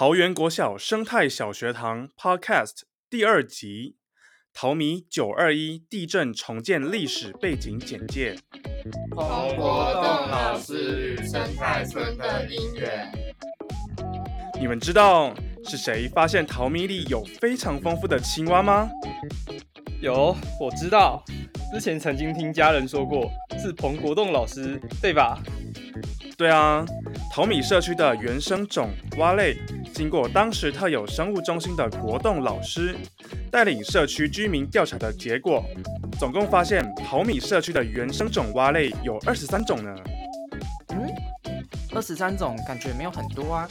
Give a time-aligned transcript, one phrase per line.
[0.00, 3.96] 桃园国小生态小学堂 Podcast 第二集：
[4.54, 8.34] 桃米九二一地震重建历史背景简介。
[9.14, 13.12] 洪国栋老师与生态村的姻缘。
[14.58, 15.34] 你们知道
[15.66, 18.88] 是谁发现桃米里有非常丰富的青蛙吗？
[20.00, 21.22] 有，我知道，
[21.74, 25.38] 之前曾经听家人说过，是彭国栋老师，对吧？
[26.38, 26.82] 对啊，
[27.30, 28.88] 桃米社区的原生种
[29.18, 29.58] 蛙类，
[30.00, 32.96] 经过当时特有生物中心的国栋老师
[33.50, 35.62] 带领社区居民调查的结果，
[36.18, 39.94] 总共发现淘米社区的原生种蛙类有二十三种呢。
[40.94, 41.06] 嗯，
[41.94, 43.68] 二十三种感觉没有很多啊。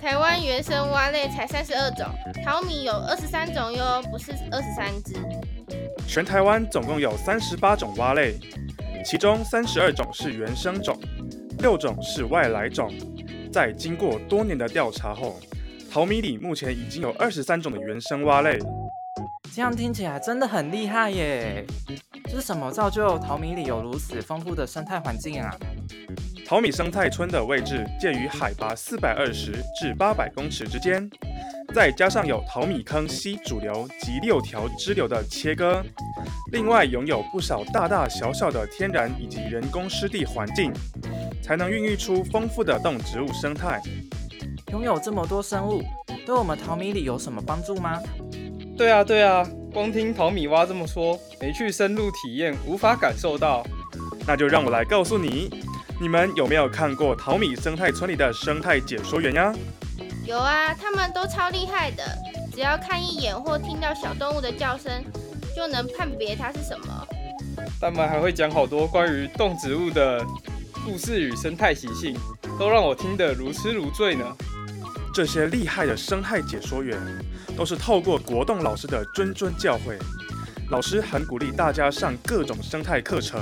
[0.00, 2.06] 台湾原生蛙类才三十二种，
[2.42, 5.14] 淘米有二十三种哟，不是二十三只。
[6.06, 8.34] 全台湾总共有三十八种蛙类，
[9.04, 10.98] 其中三十二种是原生种。
[11.58, 12.88] 六种是外来种，
[13.50, 15.40] 在经过多年的调查后，
[15.90, 18.58] 淘米里目前已经有二十三种的原生蛙类。
[19.54, 21.64] 这样听起来真的很厉害耶！
[22.24, 25.50] 这是什么造就淘米里有如此丰富的生态环境啊？
[26.46, 31.10] 淘米生态村的位置介于海拔四百二十至八百公尺之间，
[31.74, 35.82] 再加上有淘米坑溪主流及六条支流的切割，
[36.52, 40.72] 另外拥有不少大大小小的天然以及人工湿地环境。
[41.48, 43.80] 才能孕育出丰富的动植物生态。
[44.70, 45.82] 拥有这么多生物，
[46.26, 47.98] 对我们淘米里有什么帮助吗？
[48.76, 53.66] 对啊，对啊，光听淘米蛙这么说，没去深入体验，无法感受到。
[54.26, 55.64] 那就让我来告诉你，
[55.98, 59.50] 你们有没有看过淘米生态村里的生态解说员呀？
[60.26, 62.04] 有啊，他们都超厉害的，
[62.52, 65.02] 只要看一眼或听到小动物的叫声，
[65.56, 67.08] 就能判别它是什么。
[67.80, 70.22] 他们还会讲好多关于动植物的。
[70.90, 72.16] 故事与生态习性
[72.58, 74.24] 都让我听得如痴如醉呢。
[75.12, 76.98] 这些厉害的生态解说员
[77.54, 79.98] 都是透过国栋老师的谆谆教诲，
[80.70, 83.38] 老师很鼓励大家上各种生态课程。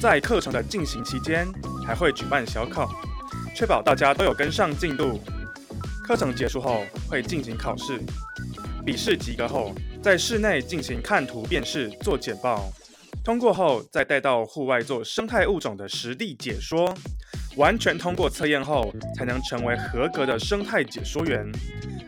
[0.00, 1.48] 在课程的进行期间，
[1.84, 2.88] 还会举办小考，
[3.56, 5.20] 确保大家都有跟上进度。
[6.04, 7.98] 课程结束后会进行考试，
[8.86, 12.72] 笔试及格后，在室内进行看图辨识，做简报。
[13.24, 16.92] 通过后，再带到户外做生态物种的实地解说，
[17.56, 21.46] 完全通过测验后，才能成为合格的生态解说员，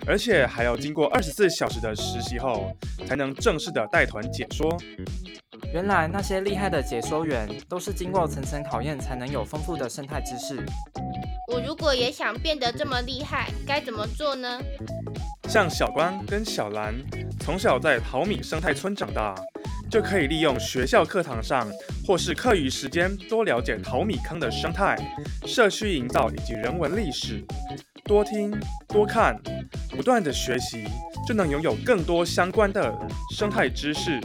[0.08, 2.76] 而且还要经过二十四小时的实习后，
[3.06, 4.76] 才能正式的带团解说。
[5.72, 10.66] 原来那些厉害的解说员都是经过层层考验，才能有丰富的生态知识。
[11.52, 14.60] 我如果也想变得这么厉害，该怎么做呢？
[15.48, 16.92] 像小关跟小兰，
[17.38, 19.32] 从小在淘米生态村长大。
[19.94, 21.70] 就可以利用学校课堂上
[22.04, 24.96] 或是课余时间多了解淘米坑的生态、
[25.46, 27.40] 社区营造以及人文历史，
[28.02, 28.52] 多听
[28.88, 29.40] 多看，
[29.90, 30.82] 不断的学习，
[31.24, 32.92] 就能拥有更多相关的
[33.36, 34.18] 生态知识。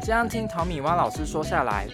[0.00, 1.88] 这样听淘米蛙老师说下来，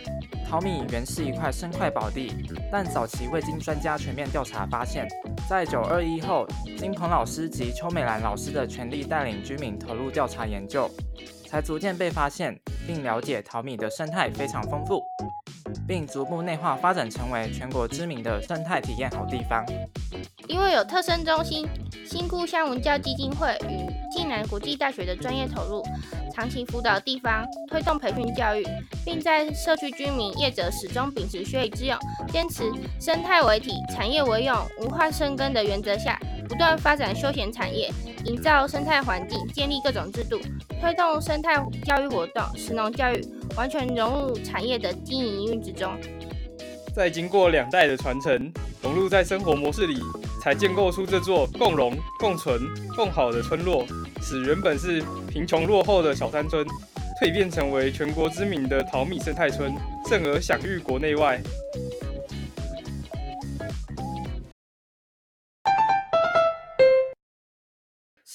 [0.47, 2.31] 淘米原是一块生态宝地，
[2.71, 5.09] 但早期未经专家全面调查发现，
[5.49, 6.47] 在九二一后，
[6.77, 10.91] 经彭老师及邱美兰老师的全力带领居民投入调查研究。
[11.47, 12.53] 才逐渐被发现，
[12.87, 15.03] 并了解淘米的生态非常丰富，
[15.87, 19.65] 并逐步内化发展成为全国知名的生态体验好地方。
[20.47, 21.67] 因为有特生中心、
[22.06, 25.83] 新故乡文教基金会与暨南国际大学的专业投入，
[26.34, 28.62] 长期辅导地方，推动培训教育，
[29.06, 32.71] 并在社区居民业者始终秉持学以致用、坚持
[33.01, 36.21] 生态为体、产业为用、文化生根的原则下。
[36.49, 37.91] 不断发展休闲产业，
[38.25, 40.38] 营造生态环境，建立各种制度，
[40.81, 43.21] 推动生态教育活动，石农教育
[43.56, 45.93] 完全融入产业的经营营运之中。
[46.94, 48.53] 在经过两代的传承，
[48.83, 50.00] 融入在生活模式里，
[50.41, 52.60] 才建构出这座共荣、共存、
[52.94, 53.84] 共好的村落，
[54.22, 56.65] 使原本是贫穷落后的小山村，
[57.21, 59.75] 蜕变成为全国知名的淘米生态村，
[60.09, 61.41] 甚而享誉国内外。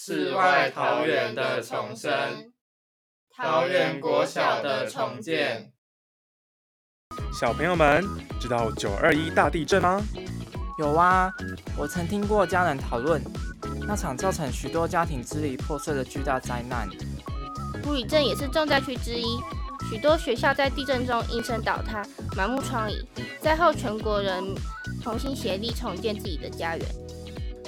[0.01, 2.09] 世外桃源的重生，
[3.35, 5.73] 桃源国小的重建。
[7.37, 8.07] 小朋友们，
[8.39, 10.01] 知道九二一大地震吗？
[10.79, 11.29] 有啊，
[11.77, 13.21] 我曾听过家人讨论
[13.85, 16.87] 那场造成许多家庭支离破碎的巨大灾难。
[17.83, 19.37] 古里镇也是重灾区之一，
[19.89, 22.01] 许多学校在地震中应声倒塌，
[22.37, 23.05] 满目疮痍。
[23.41, 24.55] 灾后，全国人
[25.03, 26.87] 同心协力重建自己的家园。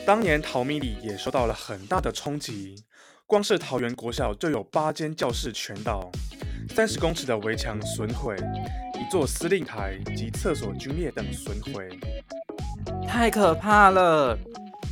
[0.06, 2.84] 当年淘米里也受到了很大的冲击，
[3.28, 6.12] 光是桃园国小就有八间教室全倒，
[6.76, 8.36] 三十公尺的围墙损毁，
[8.96, 11.88] 一座司令台及厕所龟裂等损毁，
[13.08, 14.38] 太可怕了！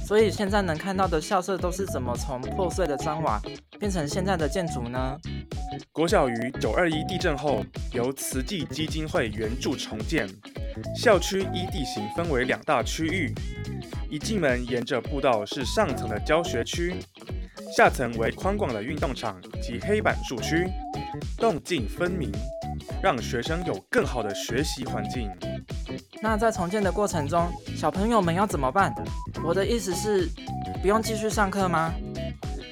[0.05, 3.39] 所以现在能看到的校舍都是怎么从破碎的砖瓦
[3.79, 5.17] 变成现在的建筑呢？
[5.91, 7.63] 国小于九二一地震后
[7.93, 10.27] 由慈济基金会援助重建，
[10.95, 13.33] 校区依地形分为两大区域，
[14.09, 16.95] 一进门沿着步道是上层的教学区，
[17.77, 20.67] 下层为宽广的运动场及黑板树区，
[21.37, 22.31] 动静分明，
[23.03, 25.29] 让学生有更好的学习环境。
[26.23, 28.91] 那在重建的过程中，小朋友们要怎么办？
[29.43, 30.27] 我的意思是，
[30.81, 31.93] 不用继续上课吗？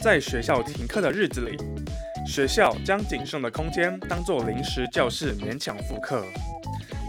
[0.01, 1.55] 在学校停课的日子里，
[2.25, 6.25] 学校将仅剩的空间当作临时教室勉强复课。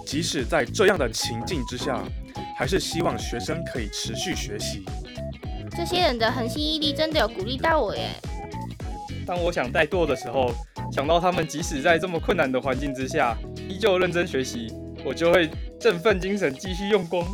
[0.06, 2.02] 即使在这样的情境之下，
[2.58, 4.84] 还是希望学生可以持续学习。
[5.76, 8.10] 这些人的恒心毅力真的有鼓励到我耶！
[9.25, 10.50] 当我想怠惰的时候，
[10.90, 13.38] 想到他们即使在这么困难的环境之下，
[13.69, 14.75] 依旧认真学习，
[15.05, 17.25] 我就会振奋精神，继续用功。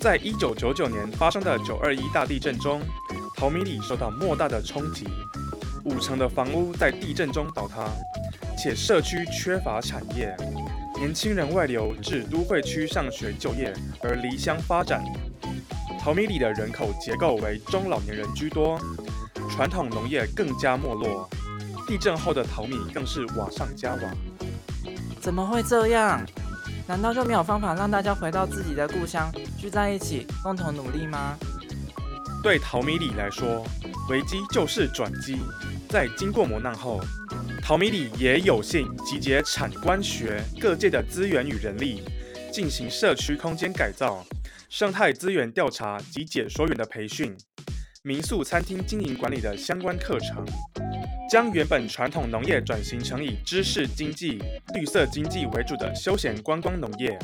[0.00, 2.80] 在一九九九年发生的九二一大地震中，
[3.36, 5.06] 淘米里受到莫大的冲击，
[5.84, 7.88] 五成的房屋在地震中倒塌，
[8.58, 10.36] 且社区缺乏产业，
[10.98, 13.72] 年轻人外流至都会区上学就业
[14.02, 15.04] 而离乡发展。
[16.00, 18.80] 淘米里的人口结构为中老年人居多，
[19.50, 21.28] 传统农业更加没落，
[21.86, 24.00] 地震后的淘米更是瓦上加瓦。
[25.20, 26.24] 怎么会这样？
[26.86, 31.36] 难道就没有方法让大家回到自己的故乡，聚在一起，共同努力吗？
[32.42, 33.66] 对淘米里来说，
[34.08, 35.40] 危机就是转机。
[35.88, 37.00] 在经过磨难后，
[37.66, 42.00] 淘米里也有幸集结产官学各界的资源与人力，
[42.52, 44.24] 进行社区空间改造、
[44.68, 47.36] 生态资源调查及解说员的培训、
[48.04, 50.46] 民宿餐厅经营管理的相关课程。
[51.28, 54.40] 将原本传统农业转型成以知识经济、
[54.72, 57.18] 绿色经济为主的休闲观光农业，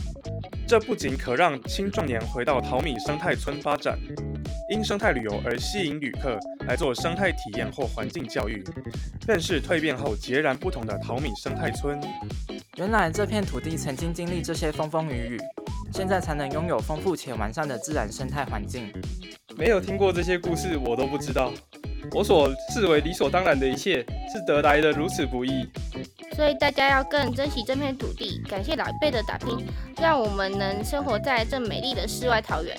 [0.67, 3.97] 这不仅可让青壮年回到淘米生态村发展，
[4.73, 8.65] 因生态旅游而吸引旅客来做生态体验或环境教育，
[9.27, 12.01] 更是蜕变后截然不同的淘米生态村。
[12.77, 15.41] 原来这片土地曾经经历这些风风雨雨，
[15.93, 18.91] 现在才能拥有丰富且完善的自然生态环境。
[19.59, 21.53] 没有听过这些故事，我都不知道。
[22.15, 25.69] 我所视为理所当然的一切，是得来的如此不易。
[26.35, 29.67] 所以大家要更珍惜这片土地，感谢老一辈的打拼，
[30.01, 32.75] 让我们能生活在这美丽的世外桃源。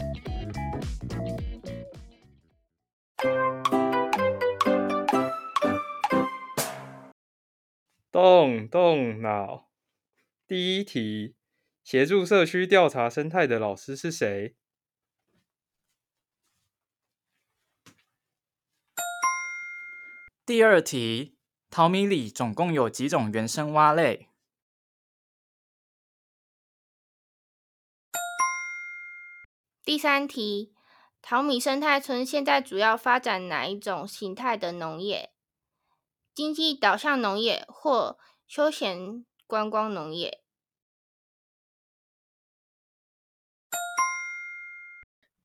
[8.24, 9.70] 动动脑。
[10.48, 11.36] 第一题：
[11.84, 14.56] 协助社区调查生态的老师是谁？
[20.46, 21.38] 第二题，
[21.70, 24.30] 淘米里总共有几种原生蛙类？
[29.84, 30.74] 第三题，
[31.22, 35.31] 淘米生态村现在主要发展哪一种形态的农业？
[36.34, 40.42] 经济导向农业或休闲观光农业？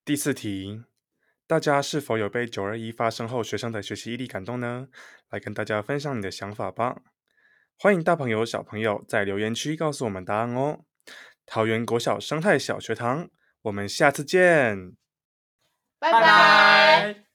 [0.04, 0.84] 第四题。
[1.46, 4.88] 大家是否有被九二一发生后学生的学习毅力感动呢？
[5.30, 7.00] 来跟大家分享你的想法吧！
[7.78, 10.80] 欢迎大朋友小朋友在留言区告诉我们答案哦。
[11.46, 13.30] 桃园国小生态小学堂，
[13.62, 14.94] 我们下次见，
[15.98, 17.27] 拜拜。